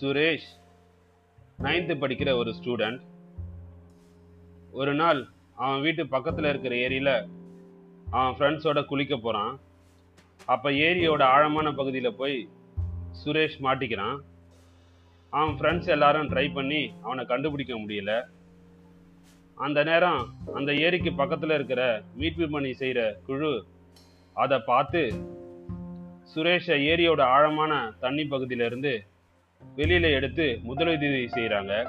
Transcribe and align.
Suresh 0.00 0.48
ninth 1.62 1.94
படிக்கிற 1.94 2.36
ஒரு 2.36 2.50
student 2.50 3.00
ஒரு 4.70 4.94
நாள் 4.94 5.20
அவன் 5.56 5.80
வீட்டு 5.80 6.06
பக்கத்தில் 6.06 6.44
இருக்கிற 6.44 6.76
ஏரியில் 6.76 7.14
அவன் 8.10 8.34
ஃப்ரெண்ட்ஸோட 8.34 8.84
குளிக்க 8.84 9.16
போகிறான் 9.16 9.60
அப்போ 10.44 10.70
ஏரியோட 10.70 11.22
ஆழமான 11.22 11.72
பகுதியில் 11.72 12.16
போய் 12.16 12.48
சுரேஷ் 13.24 13.58
மாட்டிக்கிறான். 13.62 14.18
அவன் 15.30 15.54
ஃப்ரெண்ட்ஸ் 15.54 15.88
எல்லாரும் 15.88 16.28
ட்ரை 16.28 16.52
பண்ணி 16.52 16.92
அவனை 17.02 17.24
கண்டுபிடிக்க 17.24 17.74
முடியல. 17.74 18.12
அந்த 19.54 19.84
நேரம் 19.84 20.34
அந்த 20.54 20.74
ஏரிக்கு 20.74 21.12
பக்கத்தில் 21.12 21.50
இருக்கிற 21.50 21.82
மீட்பு 22.14 22.48
பணி 22.50 22.72
செய்கிற 22.72 23.00
குழு 23.26 23.52
அதை 24.32 24.58
பார்த்து 24.58 25.02
சுரேஷை 26.34 26.76
ஏரியோட 26.92 27.20
ஆழமான 27.20 27.72
தண்ணி 28.00 28.24
பகுதியிலிருந்து 28.24 29.06
வெளியில 29.76 30.12
எடுத்து 30.12 30.60
முதலுதவி 30.64 31.28
செய்கிறாங்க 31.34 31.88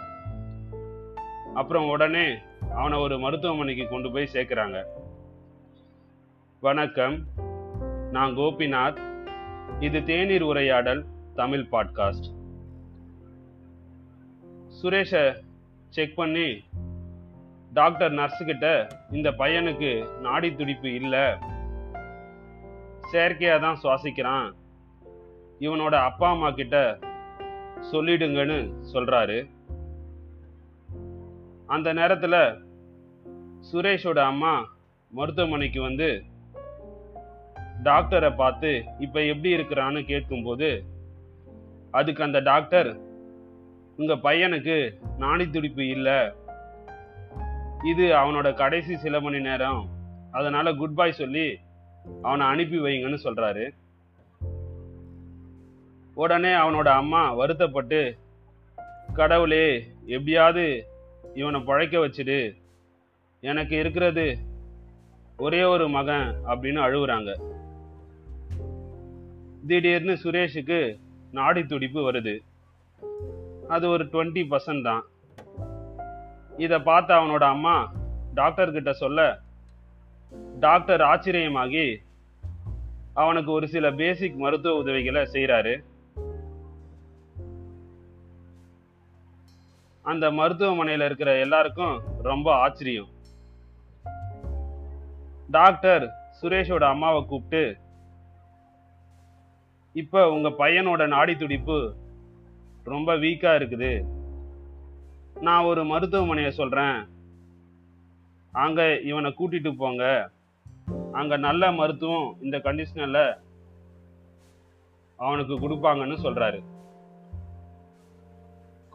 அப்புறம் 1.54 1.90
உடனே 1.90 2.38
அவனை 2.74 3.00
ஒரு 3.00 3.20
மருத்துவமனைக்கு 3.20 3.88
கொண்டு 3.88 4.12
போய் 4.12 4.30
சேர்க்குறாங்க. 4.34 4.84
வணக்கம் 6.60 7.26
நான் 8.12 8.38
கோபிநாத். 8.38 8.98
இது 9.80 10.04
தேநீர் 10.04 10.42
உரையாடல் 10.42 11.06
தமிழ் 11.36 11.68
பாட்காஸ்ட். 11.72 12.36
சுரேஷை 14.82 15.38
செக் 15.90 16.16
பண்ணி 16.16 16.64
டாக்டர் 17.74 18.12
நர்ஸ் 18.12 18.46
கிட்ட 18.46 18.88
இந்த 19.12 19.32
பையனுக்கு 19.32 20.20
நாடி 20.20 20.56
துடிப்பு 20.56 20.94
இல்லை. 20.94 21.28
செயற்கையா 23.12 23.60
தான் 23.60 23.80
சுவாசிக்கிறான். 23.84 24.54
இவனோட 25.60 25.94
அப்பா 25.96 26.30
அம்மா 26.30 26.52
கிட்ட 26.52 27.00
சொல்லிடுங்கன்னு 27.92 28.74
சொல்றாரு. 28.94 29.50
அந்த 31.68 31.94
நேரத்துல 31.94 32.62
சுரேஷோட 33.72 34.18
அம்மா 34.18 34.74
மருத்துவமனைக்கு 35.10 35.82
வந்து 35.82 36.24
டாக்டரை 37.84 38.36
பார்த்து 38.36 38.84
இப்ப 39.00 39.24
எப்படி 39.24 39.56
இருக்கிறான்னு 39.56 40.06
கேட்கும்போது 40.06 40.84
அதுக்கு 41.92 42.24
அந்த 42.24 42.40
டாக்டர் 42.40 42.98
உங்க 43.98 44.14
பையனுக்கு 44.16 45.00
நாடி 45.18 45.50
துடிப்பு 45.50 45.88
இல்லை. 45.88 46.32
இது 47.84 48.04
அவனோட 48.14 48.54
கடைசி 48.54 48.98
சில 48.98 49.20
மணி 49.20 49.40
நேரம். 49.40 49.90
அதனால 50.32 50.74
குட் 50.74 50.96
பை 50.96 51.12
சொல்லி 51.12 51.58
அவனை 52.22 52.48
அனுப்பி 52.48 52.80
வைங்கன்னு 52.80 53.18
சொல்றாரு. 53.24 53.70
உடனே 56.22 56.52
அவனோட 56.62 56.90
அம்மா 57.02 57.22
வருத்தப்பட்டு 57.40 58.00
கடவுளே 59.20 59.66
எப்படியாவது 60.16 60.64
இவனை 61.40 61.60
பழைக்க 61.70 61.96
வச்சிடு. 61.98 62.40
எனக்கு 63.44 63.76
இருக்கிறது 63.82 64.26
ஒரே 65.38 65.62
ஒரு 65.74 65.86
மகன் 65.96 66.28
அப்படின்னு 66.52 66.80
அழுகுறாங்க 66.86 67.32
திடீர்னு 69.68 70.14
சுரேஷுக்கு 70.24 70.80
நாடி 71.38 71.62
துடிப்பு 71.66 72.02
வருது. 72.08 72.36
அது 73.76 73.86
ஒரு 73.90 74.04
டுவெண்ட்டி 74.12 74.44
பர்சன்ட் 74.52 74.88
தான். 74.90 75.04
இதை 76.66 76.78
பார்த்த 76.90 77.20
அவனோட 77.20 77.46
அம்மா 77.56 77.76
டாக்டர்கிட்ட 78.36 78.92
சொல்ல 79.04 79.20
டாக்டர் 80.66 81.02
ஆச்சரியமாகி 81.12 81.88
அவனுக்கு 83.22 83.52
ஒரு 83.52 83.68
சில 83.74 83.86
பேசிக் 84.02 84.42
மருத்துவ 84.44 84.82
உதவிகளை 84.82 85.22
செய்கிறாரு 85.36 85.74
அந்த 90.12 90.26
மருத்துவமனையில் 90.38 91.06
இருக்கிற 91.06 91.32
எல்லாருக்கும் 91.46 91.96
ரொம்ப 92.30 92.48
ஆச்சரியம். 92.64 93.10
டாக்டர் 95.58 96.04
சுரேஷோட 96.40 96.84
அம்மாவை 96.94 97.20
கூப்பிட்டு 97.26 97.64
இப்போ 100.02 100.22
உங்க 100.36 100.50
பையனோட 100.62 101.04
நாடி 101.14 101.34
துடிப்பு 101.36 101.78
ரொம்ப 102.94 103.16
வீக்கா 103.24 103.52
இருக்குது. 103.60 103.92
நான் 105.48 105.68
ஒரு 105.72 105.84
மருத்துவமனையை 105.84 106.52
சொல்றேன். 106.60 107.00
அங்க 108.52 108.82
இவனை 109.12 109.30
கூட்டிட்டு 109.40 109.72
போங்க. 109.78 110.04
அங்க 111.20 111.38
நல்ல 111.48 111.72
மருத்துவம் 111.80 112.28
இந்த 112.42 112.58
கண்டிஷனில் 112.58 113.24
அவனுக்கு 115.20 115.56
கொடுப்பாங்கன்னு 115.60 116.18
சொல்றாரு. 116.26 116.60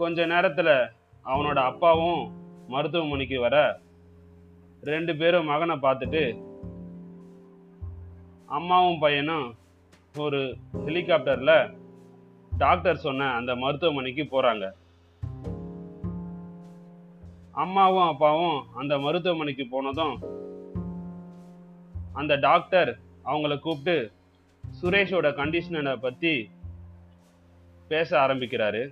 கொஞ்ச 0.00 0.26
நேரத்தில் 0.34 0.74
அவனோட 1.26 1.54
அப்பாவும் 1.54 2.32
மருத்துவமனைக்கு 2.68 3.40
வர 3.40 3.80
ரெண்டு 4.82 5.16
பேரும் 5.16 5.44
மகனை 5.44 5.76
பார்த்துட்டு 5.76 6.38
அம்மாவும் 8.46 8.98
பையனும் 8.98 9.56
ஒரு 10.18 10.58
ஹெலிகாப்டரில் 10.86 11.70
டாக்டர் 12.56 12.96
சொன்ன 12.96 13.30
அந்த 13.34 13.54
மருத்துவமனைக்கு 13.54 14.24
போகிறாங்க 14.24 14.74
அம்மாவும் 17.52 18.06
அப்பாவும் 18.06 18.66
அந்த 18.74 18.98
மருத்துவமனைக்கு 18.98 19.66
போனதும் 19.70 20.16
அந்த 22.12 22.36
டாக்டர் 22.36 22.98
அவங்கள 23.24 23.58
கூப்பிட்டு 23.58 24.12
சுரேஷோட 24.82 25.28
கண்டிஷனை 25.30 25.96
பற்றி 25.96 26.50
பேச 27.88 28.26
ஆரம்பிக்கிறாரு. 28.26 28.82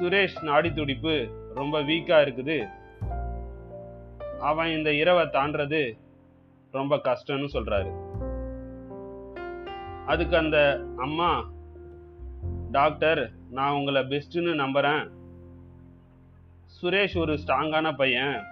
சுரேஷ் 0.00 0.42
நாடி 0.42 0.72
துடிப்பு. 0.72 1.28
ரொம்ப 1.54 1.80
வீக்கா 1.80 2.18
இருக்குது. 2.20 2.70
அவன் 4.40 4.68
இந்த 4.68 4.92
இரவை 4.94 5.24
தாண்டது 5.24 5.98
ரொம்ப 6.72 6.96
கஷ்டம்னு 6.96 7.48
சொல்றாரு. 7.52 7.90
அதுக்கு 10.06 10.36
அந்த 10.36 10.80
அம்மா 10.96 11.44
டாக்டர் 12.70 13.30
நான் 13.50 13.72
உங்களை 13.72 14.02
பெஸ்ட்டுன்னு 14.02 14.60
நம்புறேன். 14.64 15.10
சுரேஷ் 16.82 17.18
ஒரு 17.18 17.38
ஸ்ட்ராங்கான 17.46 17.96
பையன். 17.96 18.44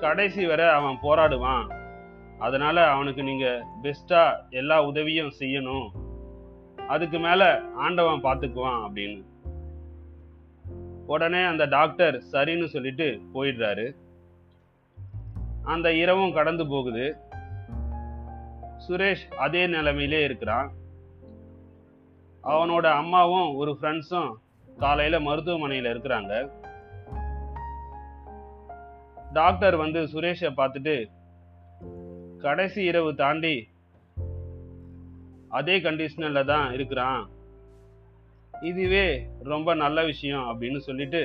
கடைசி 0.00 0.46
வரை 0.46 0.66
அவன் 0.68 0.98
போராடுவான். 1.02 1.74
அதனால 2.38 2.86
அவனுக்கு 2.86 3.22
நீங்க 3.22 3.66
பெஸ்டா 3.82 4.36
எல்லா 4.50 4.84
உதவியும் 4.84 5.32
செய்யணும். 5.38 5.88
அதுக்கு 6.88 7.18
மேல 7.18 7.62
ஆண்டவன் 7.76 8.22
பார்த்துக்குவான் 8.22 8.88
அப்படின்னு. 8.88 9.24
உடனே 11.06 11.42
அந்த 11.42 11.64
டாக்டர் 11.64 12.22
சரின்னு 12.32 12.64
சொல்லிட்டு 12.64 13.20
போயிடுறாரு. 13.34 13.96
அந்த 15.62 15.94
இரவும் 15.94 16.32
கடந்து 16.32 16.66
போகுது. 16.66 17.16
சுரேஷ் 18.88 19.34
அதே 19.38 19.66
நிலைமையிலே 19.66 20.24
இருக்கிறான். 20.24 20.72
அவனோட 22.44 22.86
அம்மாவும் 22.86 23.54
ஒரு 23.54 23.78
ஃப்ரெண்ட்ஸும் 23.80 24.32
காலையில 24.78 25.20
மருத்துவமனையில 25.20 25.88
இருக்கிறாங்க. 25.94 26.50
டாக்டர் 29.32 29.76
வந்து 29.76 30.00
சுரேஷை 30.02 30.52
பார்த்துட்டு 30.56 31.06
கடைசி 32.38 32.84
இரவு 32.84 33.14
தாண்டி 33.14 33.68
அதே 35.58 35.76
கண்டிஷனில் 35.86 36.48
தான் 36.50 36.66
இருக்கிறான். 36.76 37.22
இதுவே 38.70 39.06
ரொம்ப 39.52 39.68
நல்ல 39.84 39.98
விஷயம் 40.10 40.46
அப்படின்னு 40.50 40.80
சொல்லிட்டு 40.88 41.22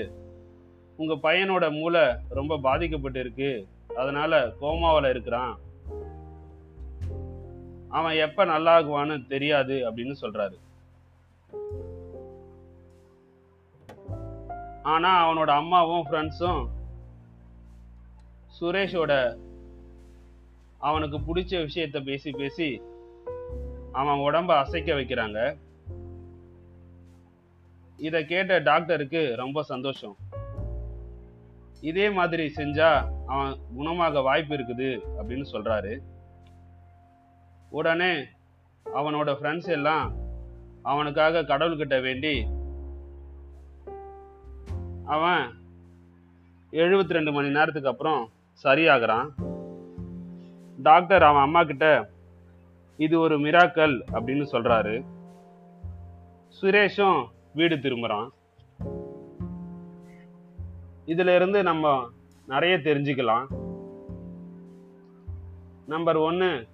உங்கள் 1.01 1.23
பையனோட 1.25 1.65
மூளை 1.79 2.05
ரொம்ப 2.39 2.57
பாதிக்கப்பட்டு 2.67 3.19
இருக்கு 3.19 3.51
அதனால 4.01 4.39
கோமாவில் 4.61 5.11
இருக்கிறான். 5.13 5.53
அவன் 7.97 8.17
எப்போ 8.25 8.43
நல்லாகுவான்னு 8.45 9.15
தெரியாது 9.31 9.77
அப்படின்னு 9.87 10.15
சொல்கிறாரு 10.23 10.57
ஆனால் 14.91 15.21
அவனோட 15.23 15.51
அம்மாவும் 15.61 16.05
ஃப்ரெண்ட்ஸும் 16.07 16.61
சுரேஷோட 18.55 19.13
அவனுக்கு 20.87 21.17
பிடிச்ச 21.27 21.53
விஷயத்த 21.67 21.97
பேசி 22.05 22.29
பேசி 22.39 22.69
அவன் 23.91 24.17
உடம்ப 24.17 24.47
அசைக்க 24.47 24.93
வைக்கிறாங்க. 24.93 25.57
இதை 27.97 28.25
கேட்ட 28.25 28.59
டாக்டருக்கு 28.59 29.33
ரொம்ப 29.35 29.63
சந்தோஷம். 29.63 30.15
இதே 31.81 32.09
மாதிரி 32.09 32.53
செஞ்சா 32.55 33.09
அவன் 33.25 33.57
குணமாக 33.77 34.23
வாய்ப்பு 34.23 34.55
இருக்குது 34.55 34.99
அப்படின்னு 35.21 35.45
சொல்றாரு. 35.51 35.97
உடனே 37.69 38.11
அவனோட 38.85 39.29
ஃப்ரெண்ட்ஸ் 39.33 39.69
எல்லாம் 39.69 40.13
அவனுக்காக 40.83 41.41
கடவுள்கிட்ட 41.41 42.01
வேண்டி 42.01 42.47
அவன் 45.05 45.51
எழுபத்தி 46.71 47.13
ரெண்டு 47.13 47.31
மணி 47.31 47.49
நேரத்துக்கு 47.49 47.89
அப்புறம் 47.89 48.29
சரியாகிறான். 48.63 49.29
டாக்டர் 50.77 51.23
அவன் 51.23 51.41
அம்மா 51.41 51.63
கிட்ட 51.63 52.09
இது 53.01 53.19
ஒரு 53.19 53.39
மிராக்கல் 53.39 53.95
அப்படின்னு 54.13 54.45
சொல்றாரு. 54.51 55.05
சுரேஷும் 56.61 57.27
வீடு 57.53 57.75
திரும்புறான். 57.75 58.27
இதுல 61.05 61.35
இருந்து 61.35 61.63
நம்ம 61.63 62.09
நிறைய 62.47 62.77
தெரிஞ்சுக்கலாம். 62.77 63.45
நம்பர் 65.85 66.15
ஒன்று 66.15 66.67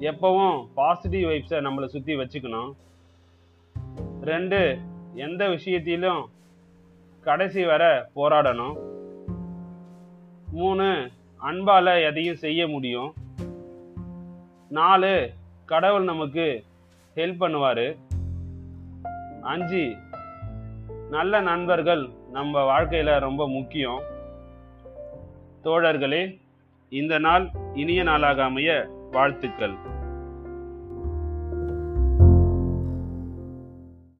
எப்பவும் 0.00 0.66
பாசிட்டிவ் 0.74 1.28
வைப்ஸை 1.28 1.60
நம்மளை 1.66 1.86
சுற்றி 1.86 2.16
வச்சுக்கணும். 2.16 2.72
ரெண்டு 4.20 4.78
எந்த 5.14 5.48
விஷயத்திலும் 5.48 6.30
கடைசி 7.20 7.64
வர 7.64 8.10
போராடணும். 8.16 8.76
மூணு 10.50 11.10
அன்பால் 11.36 12.04
எதையும் 12.04 12.36
செய்ய 12.36 12.68
முடியும். 12.68 13.26
நாலு. 14.68 15.30
கடவுள் 15.64 16.04
நமக்கு 16.04 16.64
ஹெல்ப் 17.14 17.40
பண்ணுவார். 17.40 17.96
அஞ்சு. 19.42 19.96
நல்ல 21.10 21.40
நண்பர்கள் 21.40 22.08
நம்ம 22.32 22.62
வாழ்க்கையில் 22.62 23.18
ரொம்ப 23.18 23.48
முக்கியம். 23.48 24.02
தோழர்களே 25.64 26.40
இந்த 26.88 27.18
நாள் 27.18 27.48
இனிய 27.74 28.02
நாளாக 28.02 28.44
அமைய 28.44 28.86
வாழ்த்துக்கள். 29.10 29.74